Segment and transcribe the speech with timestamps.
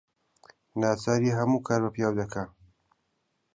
[0.79, 2.43] ناچاری هەموو کار بە پیاو دەکا